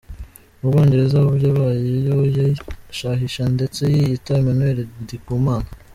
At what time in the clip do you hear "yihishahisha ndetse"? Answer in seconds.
2.35-3.81